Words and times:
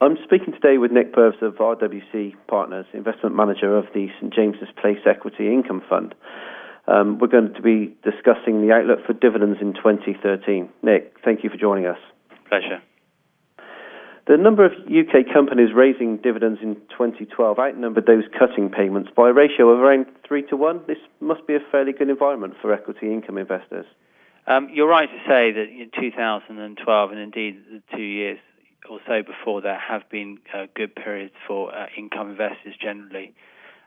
I'm 0.00 0.16
speaking 0.22 0.54
today 0.54 0.78
with 0.78 0.92
Nick 0.92 1.12
Purves 1.12 1.42
of 1.42 1.54
RWC 1.54 2.34
Partners, 2.46 2.86
investment 2.92 3.34
manager 3.34 3.76
of 3.76 3.86
the 3.92 4.06
St 4.20 4.32
James's 4.32 4.68
Place 4.80 5.00
Equity 5.04 5.48
Income 5.48 5.82
Fund. 5.90 6.14
Um, 6.86 7.18
we're 7.18 7.26
going 7.26 7.52
to 7.52 7.62
be 7.62 7.96
discussing 8.04 8.62
the 8.62 8.72
outlook 8.72 9.04
for 9.04 9.12
dividends 9.12 9.58
in 9.60 9.74
2013. 9.74 10.68
Nick, 10.84 11.16
thank 11.24 11.42
you 11.42 11.50
for 11.50 11.56
joining 11.56 11.86
us. 11.86 11.98
Pleasure. 12.48 12.80
The 14.28 14.36
number 14.36 14.64
of 14.64 14.70
UK 14.86 15.34
companies 15.34 15.70
raising 15.74 16.18
dividends 16.18 16.60
in 16.62 16.76
2012 16.90 17.58
outnumbered 17.58 18.06
those 18.06 18.22
cutting 18.38 18.70
payments 18.70 19.10
by 19.16 19.30
a 19.30 19.32
ratio 19.32 19.68
of 19.70 19.80
around 19.80 20.06
3 20.28 20.42
to 20.42 20.56
1. 20.56 20.82
This 20.86 20.98
must 21.18 21.44
be 21.48 21.56
a 21.56 21.60
fairly 21.72 21.92
good 21.92 22.08
environment 22.08 22.54
for 22.62 22.72
equity 22.72 23.12
income 23.12 23.36
investors. 23.36 23.86
Um, 24.46 24.68
you're 24.72 24.88
right 24.88 25.10
to 25.10 25.18
say 25.28 25.50
that 25.50 25.66
in 25.68 25.90
2012 26.00 27.10
and 27.10 27.20
indeed 27.20 27.64
the 27.68 27.82
two 27.96 28.02
years 28.02 28.38
or 28.88 29.00
so 29.06 29.22
before 29.22 29.62
that 29.62 29.80
have 29.80 30.08
been 30.10 30.38
uh, 30.54 30.66
good 30.74 30.94
periods 30.94 31.34
for 31.46 31.74
uh, 31.74 31.86
income 31.96 32.30
investors 32.30 32.74
generally. 32.80 33.34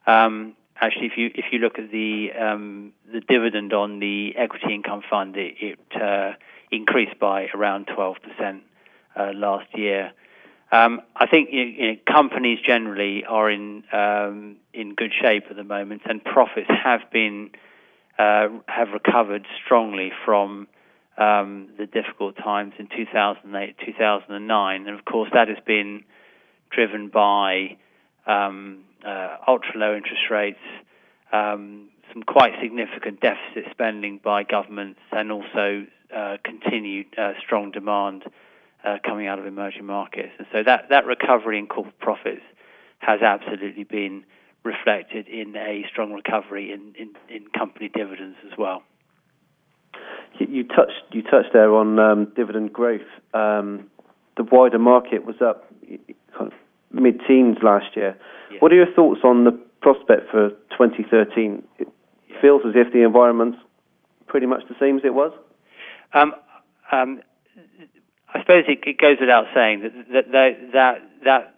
Um, 0.08 0.56
actually, 0.80 1.08
if 1.08 1.18
you 1.18 1.32
if 1.36 1.46
you 1.52 1.60
look 1.60 1.78
at 1.80 1.92
the 1.92 2.32
um, 2.34 2.94
the 3.12 3.22
dividend 3.22 3.74
on 3.74 4.00
the 4.00 4.36
equity 4.38 4.74
income 4.74 5.02
fund, 5.10 5.36
it, 5.38 5.56
it 5.60 6.02
uh, 6.02 6.34
increased 6.72 7.20
by 7.20 7.48
around 7.54 7.88
12% 7.88 8.62
uh, 9.16 9.32
last 9.34 9.68
year. 9.78 10.12
Um, 10.72 11.02
I 11.16 11.28
think 11.28 11.50
you 11.52 11.88
know, 11.88 11.98
companies 12.08 12.60
generally 12.66 13.26
are 13.26 13.52
in 13.52 13.84
um, 13.92 14.56
in 14.74 14.96
good 14.96 15.12
shape 15.22 15.46
at 15.50 15.58
the 15.58 15.66
moment, 15.66 16.04
and 16.06 16.24
profits 16.24 16.70
have 16.84 17.02
been 17.12 17.52
uh, 18.18 18.48
have 18.68 18.90
recovered 18.94 19.46
strongly 19.64 20.12
from 20.26 20.68
um, 21.18 21.70
the 21.78 21.86
difficult 21.86 22.36
times 22.38 22.74
in 22.80 22.88
2008, 22.88 23.76
2009, 23.86 24.88
and 24.88 24.98
of 24.98 25.06
course 25.06 25.30
that 25.34 25.48
has 25.48 25.58
been 25.66 26.04
driven 26.72 27.10
by 27.10 27.78
um, 28.26 28.84
uh, 29.06 29.38
ultra 29.48 29.78
low 29.78 29.96
interest 29.96 30.30
rates, 30.30 30.60
um, 31.34 31.90
some 32.14 32.24
quite 32.24 32.54
significant 32.62 33.20
deficit 33.20 33.66
spending 33.72 34.20
by 34.24 34.44
governments, 34.44 35.00
and 35.12 35.32
also 35.32 35.86
uh, 36.16 36.38
continued 36.44 37.08
uh, 37.18 37.34
strong 37.44 37.72
demand 37.72 38.24
uh, 38.84 38.98
coming 39.06 39.28
out 39.28 39.40
of 39.40 39.46
emerging 39.46 39.86
markets. 39.86 40.32
And 40.38 40.48
so 40.52 40.64
that, 40.64 40.90
that 40.90 41.06
recovery 41.06 41.60
in 41.60 41.68
corporate 41.68 42.00
profits 42.00 42.42
has 43.00 43.22
absolutely 43.22 43.84
been 43.84 44.24
reflected 44.64 45.28
in 45.28 45.56
a 45.56 45.84
strong 45.90 46.14
recovery 46.14 46.72
in, 46.72 46.94
in, 46.98 47.14
in 47.34 47.48
company 47.58 47.90
dividends 47.94 48.38
as 48.46 48.58
well. 48.58 48.84
You 50.40 50.64
touched 50.64 51.04
you 51.12 51.22
touched 51.22 51.54
there 51.54 51.74
on 51.74 52.00
um, 52.00 52.32
dividend 52.36 52.74
growth. 52.74 53.02
Um, 53.34 53.90
the 54.38 54.44
wider 54.44 54.80
market 54.80 55.26
was 55.26 55.36
up 55.42 55.72
kind 56.38 56.52
of 56.52 56.54
mid-teens 56.92 57.58
last 57.62 57.96
year. 57.96 58.18
Yeah. 58.52 58.58
What 58.60 58.72
are 58.72 58.76
your 58.76 58.92
thoughts 58.94 59.22
on 59.24 59.44
the 59.44 59.52
prospect 59.82 60.32
for 60.32 60.50
2013? 60.72 61.64
It 61.80 61.88
yeah. 62.28 62.42
feels 62.42 62.62
as 62.66 62.74
if 62.76 62.92
the 62.94 63.04
environment's 63.04 63.58
pretty 64.28 64.46
much 64.46 64.64
the 64.70 64.76
same 64.80 64.98
as 64.98 65.06
it 65.06 65.14
was. 65.14 65.32
Um, 66.14 66.34
um 66.92 67.22
I 68.34 68.40
suppose 68.40 68.64
it, 68.68 68.80
it, 68.88 68.98
goes 68.98 69.18
without 69.20 69.46
saying 69.54 69.82
that 69.82 70.32
that 70.32 70.72
that 70.74 71.02
that, 71.26 71.56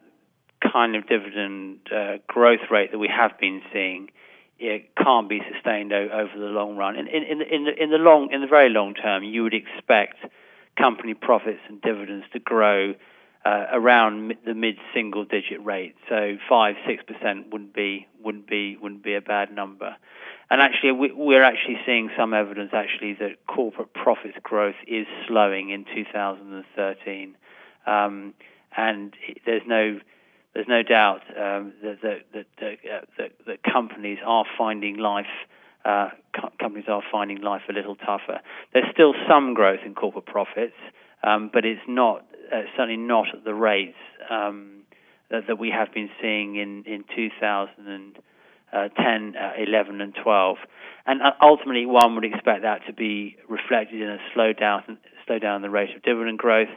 kind 0.71 0.95
of 0.95 1.05
dividend 1.07 1.79
uh, 1.93 2.13
growth 2.25 2.71
rate 2.71 2.91
that 2.91 2.97
we 2.97 3.09
have 3.09 3.37
been 3.37 3.61
seeing 3.73 4.09
it 4.63 4.95
can't 4.95 5.27
be 5.27 5.41
sustained 5.51 5.91
over 5.91 6.31
the 6.35 6.45
long 6.45 6.77
run. 6.77 6.95
In, 6.95 7.07
in, 7.07 7.41
in, 7.41 7.65
the, 7.65 7.83
in 7.83 7.89
the 7.91 7.97
long, 7.97 8.31
in 8.31 8.41
the 8.41 8.47
very 8.47 8.69
long 8.69 8.93
term, 8.93 9.23
you 9.23 9.43
would 9.43 9.53
expect 9.53 10.15
company 10.77 11.13
profits 11.13 11.59
and 11.67 11.81
dividends 11.81 12.25
to 12.33 12.39
grow 12.39 12.93
uh, 13.45 13.65
around 13.73 14.33
the 14.45 14.53
mid-single 14.53 15.25
digit 15.25 15.63
rate. 15.65 15.95
So 16.07 16.37
five, 16.47 16.75
six 16.87 17.03
percent 17.03 17.51
wouldn't 17.51 17.73
be 17.73 18.07
wouldn't 18.23 18.47
be 18.47 18.77
wouldn't 18.77 19.03
be 19.03 19.15
a 19.15 19.21
bad 19.21 19.53
number. 19.53 19.97
And 20.49 20.61
actually, 20.61 20.91
we, 20.91 21.35
are 21.35 21.43
actually 21.43 21.79
seeing 21.85 22.09
some 22.15 22.33
evidence 22.33 22.71
actually 22.73 23.13
that 23.15 23.45
corporate 23.47 23.93
profits 23.93 24.37
growth 24.43 24.75
is 24.87 25.07
slowing 25.27 25.71
in 25.71 25.83
2013. 25.83 27.35
Um, 27.87 28.33
and 28.77 29.13
there's 29.45 29.63
no 29.65 29.99
there's 30.53 30.67
no 30.67 30.83
doubt 30.83 31.21
um, 31.31 31.73
that, 31.81 32.01
that, 32.01 32.45
uh, 32.61 32.99
that, 33.17 33.31
that, 33.47 33.63
companies 33.63 34.19
are 34.25 34.45
finding 34.57 34.97
life. 34.97 35.25
Uh, 35.83 36.09
co- 36.39 36.51
companies 36.59 36.85
are 36.87 37.01
finding 37.11 37.41
life 37.41 37.63
a 37.69 37.73
little 37.73 37.95
tougher. 37.95 38.39
There's 38.71 38.85
still 38.93 39.13
some 39.27 39.53
growth 39.53 39.79
in 39.85 39.95
corporate 39.95 40.25
profits, 40.25 40.75
um, 41.23 41.49
but 41.51 41.65
it's 41.65 41.81
not 41.87 42.25
uh, 42.53 42.61
certainly 42.77 42.97
not 42.97 43.27
at 43.33 43.43
the 43.43 43.53
rates 43.53 43.97
um, 44.29 44.83
that, 45.29 45.47
that, 45.47 45.57
we 45.57 45.71
have 45.71 45.93
been 45.93 46.09
seeing 46.21 46.55
in 46.55 46.83
in 46.85 47.03
2010, 47.15 49.35
uh, 49.35 49.51
11, 49.57 50.01
and 50.01 50.15
12. 50.23 50.57
And 51.05 51.21
uh, 51.21 51.31
ultimately, 51.41 51.85
one 51.85 52.15
would 52.15 52.25
expect 52.25 52.61
that 52.61 52.85
to 52.87 52.93
be 52.93 53.35
reflected 53.49 54.01
in 54.01 54.09
a 54.09 54.19
slowdown 54.35 54.97
slowdown 55.27 55.41
down 55.41 55.61
the 55.61 55.69
rate 55.69 55.95
of 55.95 56.01
dividend 56.03 56.37
growth 56.37 56.69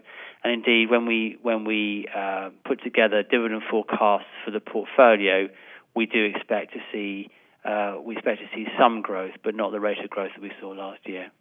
and 0.47 0.53
indeed, 0.53 0.91
when 0.91 1.07
we 1.07 1.39
when 1.43 1.65
we 1.65 2.07
uh, 2.15 2.51
put 2.65 2.81
together 2.85 3.25
dividend 3.25 3.63
forecasts 3.69 4.31
for 4.45 4.53
the 4.53 4.61
portfolio, 4.61 5.49
we 5.97 6.07
do 6.07 6.25
expect 6.25 6.73
to 6.75 6.79
see 6.93 7.31
uh, 7.65 7.97
we 8.01 8.15
expect 8.15 8.41
to 8.43 8.47
see 8.55 8.67
some 8.79 9.03
growth, 9.03 9.33
but 9.43 9.57
not 9.57 9.73
the 9.73 9.81
rate 9.81 9.99
of 9.99 10.09
growth 10.09 10.31
that 10.37 10.41
we 10.41 10.53
saw 10.61 10.69
last 10.69 11.01
year. 11.05 11.33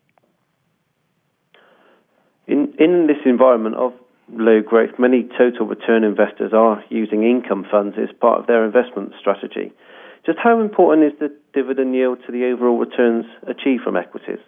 In 2.48 2.74
in 2.80 3.06
this 3.06 3.22
environment 3.26 3.76
of 3.76 3.94
low 4.34 4.62
growth, 4.64 4.98
many 4.98 5.30
total 5.38 5.68
return 5.68 6.04
investors 6.04 6.52
are 6.52 6.84
using 6.90 7.22
income 7.24 7.64
funds 7.70 7.96
as 8.02 8.10
part 8.20 8.40
of 8.40 8.48
their 8.48 8.66
investment 8.66 9.14
strategy. 9.20 9.72
Just 10.26 10.40
how 10.42 10.60
important 10.60 11.14
is 11.14 11.20
the 11.20 11.30
dividend 11.54 11.94
yield 11.94 12.18
to 12.26 12.32
the 12.32 12.46
overall 12.46 12.80
returns 12.80 13.26
achieved 13.48 13.84
from 13.84 13.96
equities? 13.96 14.40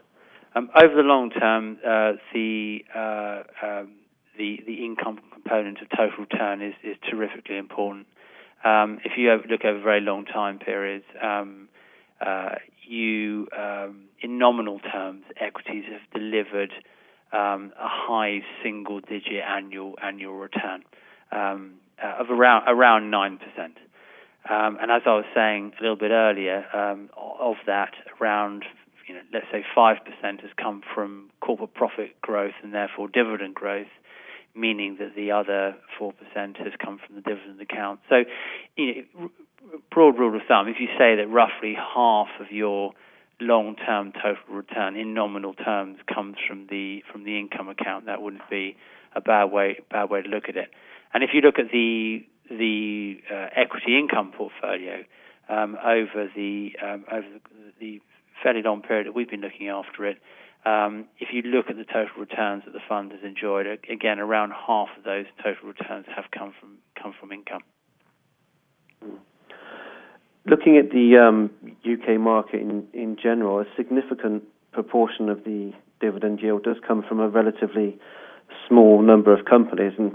Um, 0.55 0.69
over 0.75 0.95
the 0.95 1.03
long 1.03 1.29
term, 1.29 1.77
uh, 1.85 2.13
the 2.33 2.79
uh, 2.95 3.43
um, 3.65 3.91
the, 4.37 4.59
the 4.65 4.85
income 4.85 5.19
component 5.33 5.81
of 5.81 5.89
total 5.89 6.19
return 6.19 6.61
is, 6.61 6.73
is 6.83 6.95
terrifically 7.09 7.57
important. 7.57 8.07
Um, 8.63 8.99
if 9.03 9.13
you 9.17 9.35
look 9.49 9.65
over 9.65 9.81
very 9.81 10.01
long 10.01 10.25
time 10.25 10.59
periods, 10.59 11.05
um, 11.21 11.69
uh, 12.25 12.55
you, 12.87 13.47
um, 13.57 14.05
in 14.21 14.37
nominal 14.37 14.79
terms, 14.79 15.23
equities 15.39 15.83
have 15.91 16.21
delivered 16.21 16.71
um, 17.33 17.73
a 17.79 17.87
high 17.87 18.39
single-digit 18.63 19.43
annual 19.47 19.95
annual 20.01 20.35
return 20.35 20.83
uh, 21.31 21.57
of 22.19 22.29
around 22.29 22.63
around 22.67 23.09
nine 23.09 23.37
percent. 23.37 23.77
And 24.49 24.91
as 24.91 25.01
I 25.05 25.15
was 25.15 25.25
saying 25.35 25.73
a 25.79 25.81
little 25.81 25.97
bit 25.97 26.11
earlier, 26.11 26.65
of 26.73 27.55
that, 27.65 27.93
around 28.21 28.63
you 29.07 29.15
know, 29.15 29.21
let's 29.33 29.47
say 29.51 29.63
five 29.73 29.97
percent 30.05 30.41
has 30.41 30.51
come 30.61 30.81
from 30.93 31.29
corporate 31.39 31.73
profit 31.73 32.19
growth 32.21 32.53
and 32.61 32.73
therefore 32.73 33.07
dividend 33.07 33.55
growth, 33.55 33.87
meaning 34.55 34.97
that 34.99 35.15
the 35.15 35.31
other 35.31 35.75
4% 35.99 36.13
has 36.57 36.73
come 36.83 36.99
from 37.05 37.15
the 37.15 37.21
dividend 37.21 37.61
account. 37.61 37.99
So, 38.09 38.23
you 38.75 39.05
know, 39.15 39.29
broad 39.91 40.17
rule 40.17 40.35
of 40.35 40.41
thumb, 40.47 40.67
if 40.67 40.77
you 40.79 40.87
say 40.97 41.15
that 41.15 41.27
roughly 41.29 41.75
half 41.75 42.27
of 42.39 42.51
your 42.51 42.91
long-term 43.39 44.13
total 44.13 44.37
return 44.49 44.95
in 44.95 45.13
nominal 45.13 45.53
terms 45.53 45.99
comes 46.11 46.37
from 46.47 46.67
the 46.69 47.03
from 47.11 47.23
the 47.23 47.37
income 47.39 47.69
account, 47.69 48.05
that 48.07 48.21
wouldn't 48.21 48.49
be 48.49 48.75
a 49.15 49.21
bad 49.21 49.45
way 49.45 49.79
bad 49.91 50.09
way 50.09 50.21
to 50.21 50.27
look 50.29 50.49
at 50.49 50.57
it. 50.57 50.69
And 51.13 51.23
if 51.23 51.31
you 51.33 51.41
look 51.41 51.59
at 51.59 51.71
the 51.71 52.25
the 52.49 53.21
uh, 53.31 53.47
equity 53.55 53.97
income 53.97 54.31
portfolio 54.35 55.03
um, 55.49 55.77
over 55.83 56.29
the 56.35 56.71
um, 56.81 57.05
over 57.11 57.27
the 57.79 58.01
fairly 58.41 58.61
long 58.61 58.81
period 58.81 59.07
that 59.07 59.15
we've 59.15 59.29
been 59.29 59.41
looking 59.41 59.69
after 59.69 60.05
it, 60.05 60.17
um, 60.65 61.05
if 61.19 61.29
you 61.31 61.43
look 61.43 61.69
at 61.69 61.77
the 61.77 61.85
total 61.85 62.17
returns 62.19 62.63
that 62.65 62.73
the 62.73 62.81
fund 62.87 63.11
has 63.11 63.21
enjoyed, 63.23 63.65
again, 63.89 64.19
around 64.19 64.51
half 64.51 64.89
of 64.97 65.03
those 65.03 65.25
total 65.41 65.67
returns 65.69 66.05
have 66.13 66.25
come 66.31 66.53
from 66.59 66.77
come 67.01 67.13
from 67.17 67.31
income. 67.31 67.61
Looking 70.45 70.77
at 70.77 70.91
the 70.91 71.17
um, 71.17 71.51
UK 71.85 72.19
market 72.19 72.61
in, 72.61 72.87
in 72.93 73.17
general, 73.21 73.59
a 73.59 73.65
significant 73.75 74.43
proportion 74.71 75.29
of 75.29 75.43
the 75.43 75.73
dividend 75.99 76.39
yield 76.41 76.63
does 76.63 76.77
come 76.85 77.03
from 77.07 77.19
a 77.19 77.27
relatively 77.27 77.97
small 78.67 79.01
number 79.01 79.37
of 79.37 79.45
companies, 79.45 79.93
and 79.97 80.13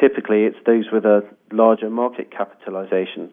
typically 0.00 0.44
it's 0.44 0.56
those 0.66 0.86
with 0.92 1.04
a 1.04 1.22
larger 1.52 1.90
market 1.90 2.30
capitalization. 2.30 3.32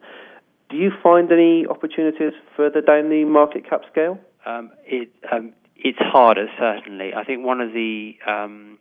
Do 0.76 0.82
you 0.82 0.92
find 1.02 1.32
any 1.32 1.66
opportunities 1.66 2.34
further 2.58 2.82
down 2.82 3.10
the 3.10 3.24
market 3.24 3.64
cap 3.70 3.84
scale? 3.90 4.20
Um, 4.46 4.72
it, 4.84 5.08
um, 5.32 5.54
it's 5.78 5.98
harder, 6.02 6.48
certainly. 6.60 7.14
I 7.14 7.24
think 7.24 7.46
one 7.46 7.62
of 7.62 7.72
the 7.72 8.16
um, 8.28 8.78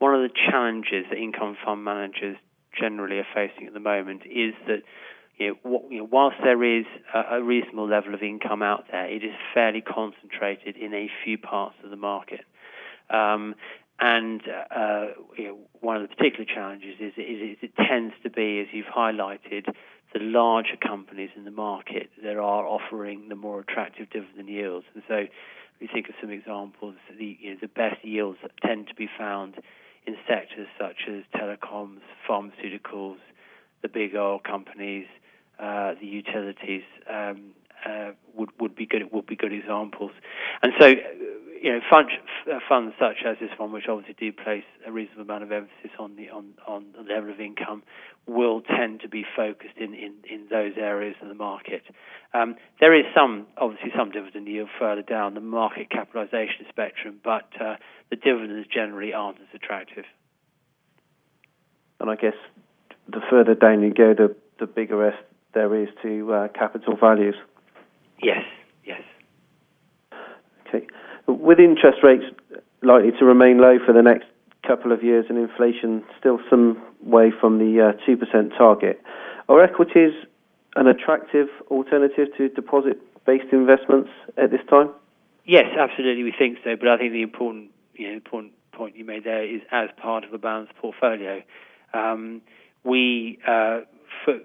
one 0.00 0.16
of 0.16 0.28
the 0.28 0.34
challenges 0.50 1.04
that 1.10 1.16
income 1.16 1.56
fund 1.64 1.84
managers 1.84 2.38
generally 2.76 3.18
are 3.18 3.26
facing 3.32 3.68
at 3.68 3.72
the 3.72 3.78
moment 3.78 4.22
is 4.26 4.52
that 4.66 4.82
you 5.38 5.50
know, 5.50 5.54
what, 5.62 5.92
you 5.92 5.98
know, 5.98 6.08
whilst 6.10 6.38
there 6.42 6.64
is 6.64 6.86
a, 7.14 7.36
a, 7.36 7.42
reasonable 7.42 7.88
level 7.88 8.14
of 8.14 8.22
income 8.24 8.60
out 8.60 8.86
there, 8.90 9.06
it 9.06 9.22
is 9.22 9.30
fairly 9.54 9.80
concentrated 9.80 10.76
in 10.76 10.92
a 10.92 11.08
few 11.24 11.38
parts 11.38 11.76
of 11.84 11.90
the 11.90 11.96
market. 11.96 12.40
Um, 13.10 13.54
and 14.00 14.42
uh, 14.74 15.06
you 15.36 15.44
know, 15.44 15.58
one 15.80 15.94
of 15.94 16.02
the 16.02 16.08
particular 16.08 16.44
challenges 16.44 16.96
is, 16.98 17.12
is, 17.16 17.40
is, 17.52 17.56
it 17.62 17.72
tends 17.76 18.14
to 18.24 18.30
be, 18.30 18.58
as 18.58 18.66
you've 18.72 18.86
highlighted, 18.86 19.66
the 20.12 20.20
larger 20.20 20.76
companies 20.76 21.30
in 21.36 21.44
the 21.44 21.50
market 21.50 22.10
that 22.22 22.36
are 22.36 22.66
offering 22.66 23.28
the 23.28 23.36
more 23.36 23.60
attractive 23.60 24.08
dividend 24.10 24.48
yields. 24.48 24.86
And 24.94 25.02
so, 25.06 25.14
if 25.14 25.30
you 25.80 25.88
think 25.92 26.08
of 26.08 26.14
some 26.20 26.30
examples, 26.30 26.94
the, 27.18 27.36
you 27.40 27.50
know, 27.50 27.56
the 27.60 27.68
best 27.68 28.04
yields 28.04 28.38
tend 28.64 28.88
to 28.88 28.94
be 28.94 29.08
found 29.18 29.54
in 30.06 30.16
sectors 30.26 30.66
such 30.78 31.08
as 31.08 31.22
telecoms, 31.36 32.00
pharmaceuticals, 32.28 33.18
the 33.82 33.88
big 33.88 34.16
oil 34.16 34.40
companies, 34.40 35.06
uh, 35.58 35.94
the 36.00 36.06
utilities 36.06 36.82
um, 37.10 37.52
uh, 37.86 38.10
would 38.34 38.50
would 38.60 38.74
be 38.74 38.86
good 38.86 39.12
would 39.12 39.26
be 39.26 39.36
good 39.36 39.52
examples. 39.52 40.12
And 40.62 40.72
so 40.80 40.94
you 41.60 41.72
know, 41.72 41.80
fund, 41.90 42.08
uh, 42.50 42.58
funds 42.68 42.94
such 42.98 43.24
as 43.26 43.36
this 43.40 43.50
one, 43.56 43.72
which 43.72 43.84
obviously 43.88 44.14
do 44.18 44.32
place 44.32 44.64
a 44.86 44.92
reasonable 44.92 45.22
amount 45.22 45.42
of 45.42 45.52
emphasis 45.52 45.90
on 45.98 46.16
the 46.16 46.30
on, 46.30 46.54
on 46.66 46.86
the 46.96 47.02
level 47.02 47.30
of 47.30 47.40
income, 47.40 47.82
will 48.26 48.60
tend 48.60 49.00
to 49.00 49.08
be 49.08 49.24
focused 49.36 49.76
in, 49.76 49.94
in, 49.94 50.14
in 50.30 50.46
those 50.50 50.72
areas 50.76 51.16
of 51.22 51.28
the 51.28 51.34
market. 51.34 51.82
Um, 52.34 52.56
there 52.80 52.94
is 52.94 53.06
some, 53.14 53.46
obviously, 53.56 53.90
some 53.96 54.10
dividend 54.10 54.46
yield 54.46 54.68
further 54.78 55.02
down 55.02 55.34
the 55.34 55.40
market 55.40 55.90
capitalisation 55.90 56.66
spectrum, 56.68 57.20
but 57.24 57.48
uh, 57.60 57.76
the 58.10 58.16
dividends 58.16 58.68
generally 58.72 59.12
aren't 59.12 59.38
as 59.38 59.48
attractive. 59.54 60.04
And 62.00 62.10
I 62.10 62.16
guess 62.16 62.34
the 63.08 63.20
further 63.30 63.54
down 63.54 63.82
you 63.82 63.92
go, 63.92 64.14
the 64.14 64.36
the 64.60 64.66
bigger 64.66 64.96
risk 64.96 65.18
there 65.54 65.74
is 65.82 65.88
to 66.02 66.32
uh, 66.32 66.48
capital 66.48 66.96
values. 66.96 67.36
Yes. 68.22 68.44
Yes. 68.84 69.02
Okay. 70.68 70.86
With 71.28 71.60
interest 71.60 71.98
rates 72.02 72.24
likely 72.82 73.12
to 73.18 73.24
remain 73.24 73.58
low 73.58 73.78
for 73.84 73.92
the 73.92 74.02
next 74.02 74.24
couple 74.66 74.92
of 74.92 75.02
years 75.04 75.26
and 75.28 75.38
inflation 75.38 76.02
still 76.18 76.40
some 76.50 76.82
way 77.02 77.30
from 77.38 77.58
the 77.58 77.94
uh, 77.94 78.10
2% 78.10 78.56
target, 78.56 79.00
are 79.48 79.62
equities 79.62 80.12
an 80.76 80.86
attractive 80.86 81.48
alternative 81.70 82.28
to 82.36 82.48
deposit 82.48 82.98
based 83.26 83.52
investments 83.52 84.10
at 84.36 84.50
this 84.50 84.60
time? 84.70 84.90
Yes, 85.44 85.66
absolutely, 85.78 86.24
we 86.24 86.32
think 86.36 86.58
so. 86.64 86.76
But 86.76 86.88
I 86.88 86.98
think 86.98 87.12
the 87.12 87.22
important, 87.22 87.70
you 87.94 88.08
know, 88.08 88.14
important 88.14 88.52
point 88.72 88.96
you 88.96 89.04
made 89.04 89.24
there 89.24 89.44
is 89.44 89.60
as 89.70 89.88
part 90.00 90.24
of 90.24 90.32
a 90.32 90.38
balanced 90.38 90.74
portfolio. 90.76 91.42
Um, 91.92 92.42
we, 92.84 93.38
uh, 93.46 93.80
for, 94.24 94.38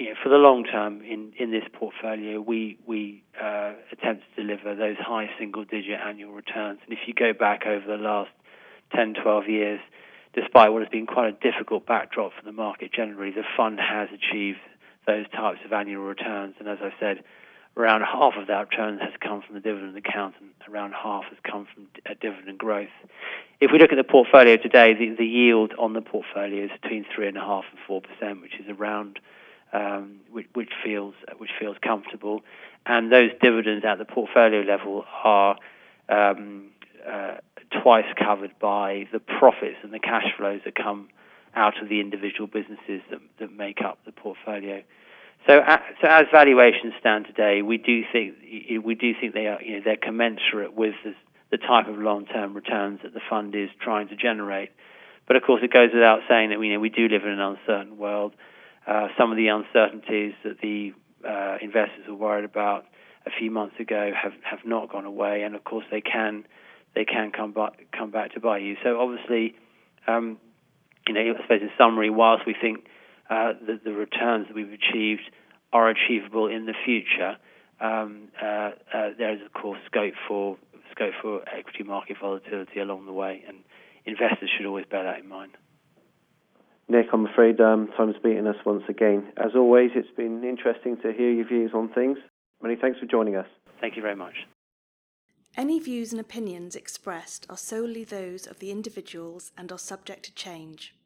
you 0.00 0.06
know, 0.08 0.14
for 0.22 0.30
the 0.30 0.36
long 0.36 0.64
term 0.64 1.02
in, 1.02 1.34
in 1.38 1.50
this 1.50 1.64
portfolio, 1.74 2.40
we 2.40 2.78
we 2.86 3.22
uh, 3.38 3.74
attempt 3.92 4.24
to 4.34 4.42
deliver 4.42 4.74
those 4.74 4.96
high 4.96 5.28
single-digit 5.38 6.00
annual 6.00 6.32
returns. 6.32 6.80
And 6.84 6.96
if 6.96 7.00
you 7.06 7.12
go 7.12 7.34
back 7.38 7.66
over 7.66 7.84
the 7.86 8.02
last 8.02 8.30
10, 8.96 9.14
12 9.22 9.48
years, 9.48 9.80
despite 10.34 10.72
what 10.72 10.80
has 10.80 10.88
been 10.88 11.06
quite 11.06 11.28
a 11.28 11.32
difficult 11.32 11.84
backdrop 11.84 12.32
for 12.32 12.42
the 12.46 12.52
market 12.52 12.94
generally, 12.94 13.30
the 13.30 13.44
fund 13.58 13.78
has 13.78 14.08
achieved 14.08 14.60
those 15.06 15.28
types 15.36 15.58
of 15.66 15.72
annual 15.74 16.02
returns. 16.02 16.54
And 16.58 16.66
as 16.66 16.78
I 16.80 16.92
said, 16.98 17.22
around 17.76 18.00
half 18.00 18.40
of 18.40 18.46
that 18.46 18.70
return 18.70 18.98
has 19.00 19.12
come 19.20 19.42
from 19.44 19.54
the 19.54 19.60
dividend 19.60 19.98
account, 19.98 20.34
and 20.40 20.48
around 20.72 20.94
half 20.94 21.24
has 21.24 21.38
come 21.44 21.66
from 21.74 21.88
dividend 22.22 22.56
growth. 22.56 22.88
If 23.60 23.70
we 23.70 23.78
look 23.78 23.92
at 23.92 23.96
the 23.96 24.10
portfolio 24.10 24.56
today, 24.56 24.94
the, 24.94 25.14
the 25.18 25.26
yield 25.26 25.74
on 25.78 25.92
the 25.92 26.00
portfolio 26.00 26.64
is 26.64 26.70
between 26.80 27.04
three 27.14 27.28
and 27.28 27.36
a 27.36 27.40
half 27.40 27.64
and 27.70 27.78
four 27.86 28.00
percent, 28.00 28.40
which 28.40 28.54
is 28.58 28.64
around 28.66 29.20
um, 29.72 30.20
which, 30.30 30.46
which, 30.54 30.70
feels 30.84 31.14
which 31.38 31.50
feels 31.58 31.76
comfortable, 31.82 32.42
and 32.86 33.12
those 33.12 33.30
dividends 33.42 33.84
at 33.84 33.98
the 33.98 34.04
portfolio 34.04 34.60
level 34.60 35.04
are 35.24 35.56
um, 36.08 36.70
uh, 37.08 37.36
twice 37.82 38.06
covered 38.18 38.58
by 38.58 39.06
the 39.12 39.20
profits 39.20 39.76
and 39.82 39.92
the 39.92 39.98
cash 39.98 40.26
flows 40.36 40.60
that 40.64 40.74
come 40.74 41.08
out 41.54 41.80
of 41.82 41.88
the 41.88 42.00
individual 42.00 42.46
businesses 42.46 43.02
that, 43.10 43.20
that 43.38 43.52
make 43.52 43.80
up 43.82 43.98
the 44.04 44.12
portfolio. 44.12 44.82
So, 45.46 45.58
uh, 45.58 45.78
so 46.00 46.08
as 46.08 46.26
valuations 46.32 46.92
stand 47.00 47.26
today, 47.26 47.62
we 47.62 47.78
do 47.78 48.02
think 48.12 48.34
we 48.84 48.94
do 48.94 49.12
think 49.18 49.32
they 49.32 49.46
are 49.46 49.60
you 49.62 49.76
know 49.76 49.82
they're 49.84 49.96
commensurate 49.96 50.74
with 50.74 50.94
the, 51.04 51.14
the 51.50 51.56
type 51.56 51.88
of 51.88 51.96
long-term 51.96 52.54
returns 52.54 53.00
that 53.02 53.14
the 53.14 53.20
fund 53.28 53.54
is 53.54 53.70
trying 53.80 54.08
to 54.08 54.16
generate. 54.16 54.70
But 55.26 55.36
of 55.36 55.42
course, 55.42 55.62
it 55.62 55.72
goes 55.72 55.90
without 55.94 56.20
saying 56.28 56.50
that 56.50 56.58
we 56.58 56.68
you 56.68 56.74
know 56.74 56.80
we 56.80 56.90
do 56.90 57.08
live 57.08 57.22
in 57.22 57.30
an 57.30 57.40
uncertain 57.40 57.96
world. 57.96 58.34
Uh, 58.86 59.08
some 59.18 59.30
of 59.30 59.36
the 59.36 59.48
uncertainties 59.48 60.32
that 60.44 60.60
the 60.60 60.92
uh, 61.26 61.58
investors 61.60 62.04
were 62.08 62.14
worried 62.14 62.44
about 62.44 62.86
a 63.26 63.30
few 63.38 63.50
months 63.50 63.78
ago 63.78 64.10
have, 64.20 64.32
have 64.42 64.60
not 64.64 64.90
gone 64.90 65.04
away, 65.04 65.42
and 65.42 65.54
of 65.54 65.64
course 65.64 65.84
they 65.90 66.00
can 66.00 66.44
they 66.94 67.04
can 67.04 67.30
come 67.30 67.52
back 67.52 67.74
come 67.96 68.10
back 68.10 68.32
to 68.34 68.40
buy 68.40 68.58
you. 68.58 68.76
So 68.82 69.00
obviously, 69.00 69.54
um, 70.06 70.38
you 71.06 71.14
know, 71.14 71.20
I 71.20 71.42
suppose 71.42 71.60
in 71.62 71.70
summary, 71.78 72.10
whilst 72.10 72.46
we 72.46 72.54
think 72.60 72.86
uh, 73.28 73.52
that 73.66 73.84
the 73.84 73.92
returns 73.92 74.48
that 74.48 74.56
we've 74.56 74.72
achieved 74.72 75.30
are 75.72 75.88
achievable 75.88 76.46
in 76.48 76.66
the 76.66 76.74
future, 76.84 77.36
um, 77.80 78.28
uh, 78.42 78.46
uh, 78.92 79.10
there 79.16 79.34
is 79.34 79.40
of 79.44 79.52
course 79.52 79.78
scope 79.86 80.14
for 80.26 80.56
scope 80.90 81.14
for 81.22 81.42
equity 81.48 81.84
market 81.84 82.16
volatility 82.20 82.80
along 82.80 83.06
the 83.06 83.12
way, 83.12 83.44
and 83.46 83.58
investors 84.04 84.50
should 84.56 84.66
always 84.66 84.86
bear 84.90 85.04
that 85.04 85.20
in 85.20 85.28
mind. 85.28 85.52
Nick, 86.90 87.06
I'm 87.12 87.24
afraid 87.24 87.60
um, 87.60 87.88
time's 87.96 88.16
beating 88.20 88.48
us 88.48 88.56
once 88.66 88.82
again. 88.88 89.32
As 89.36 89.52
always, 89.54 89.92
it's 89.94 90.10
been 90.16 90.42
interesting 90.42 90.96
to 91.02 91.12
hear 91.12 91.30
your 91.30 91.46
views 91.46 91.70
on 91.72 91.88
things. 91.90 92.18
Many 92.60 92.74
thanks 92.74 92.98
for 92.98 93.06
joining 93.06 93.36
us. 93.36 93.46
Thank 93.80 93.94
you 93.94 94.02
very 94.02 94.16
much. 94.16 94.34
Any 95.56 95.78
views 95.78 96.10
and 96.10 96.20
opinions 96.20 96.74
expressed 96.74 97.46
are 97.48 97.56
solely 97.56 98.02
those 98.02 98.44
of 98.44 98.58
the 98.58 98.72
individuals 98.72 99.52
and 99.56 99.70
are 99.70 99.78
subject 99.78 100.24
to 100.24 100.34
change. 100.34 100.96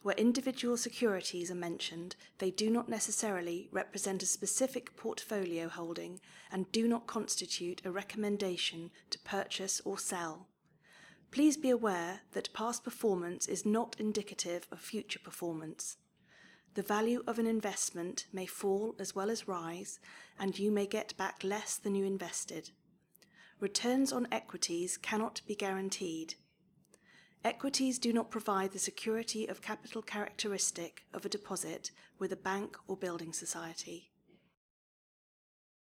Where 0.00 0.14
individual 0.14 0.78
securities 0.78 1.50
are 1.50 1.54
mentioned, 1.54 2.16
they 2.38 2.50
do 2.50 2.70
not 2.70 2.88
necessarily 2.88 3.68
represent 3.70 4.22
a 4.22 4.26
specific 4.26 4.96
portfolio 4.96 5.68
holding 5.68 6.18
and 6.50 6.72
do 6.72 6.88
not 6.88 7.06
constitute 7.06 7.82
a 7.84 7.90
recommendation 7.90 8.90
to 9.10 9.18
purchase 9.18 9.82
or 9.84 9.98
sell. 9.98 10.46
Please 11.30 11.56
be 11.56 11.70
aware 11.70 12.20
that 12.32 12.52
past 12.52 12.84
performance 12.84 13.46
is 13.46 13.66
not 13.66 13.96
indicative 13.98 14.66
of 14.72 14.80
future 14.80 15.18
performance. 15.18 15.98
The 16.74 16.82
value 16.82 17.22
of 17.26 17.38
an 17.38 17.46
investment 17.46 18.26
may 18.32 18.46
fall 18.46 18.94
as 18.98 19.14
well 19.14 19.30
as 19.30 19.48
rise, 19.48 19.98
and 20.38 20.58
you 20.58 20.70
may 20.70 20.86
get 20.86 21.16
back 21.16 21.42
less 21.42 21.76
than 21.76 21.94
you 21.94 22.04
invested. 22.04 22.70
Returns 23.60 24.12
on 24.12 24.28
equities 24.30 24.98
cannot 24.98 25.40
be 25.46 25.54
guaranteed. 25.54 26.34
Equities 27.44 27.98
do 27.98 28.12
not 28.12 28.30
provide 28.30 28.72
the 28.72 28.78
security 28.78 29.46
of 29.46 29.62
capital 29.62 30.02
characteristic 30.02 31.06
of 31.14 31.24
a 31.24 31.30
deposit 31.30 31.90
with 32.18 32.32
a 32.32 32.36
bank 32.36 32.76
or 32.86 32.96
building 32.96 33.32
society. 33.32 34.10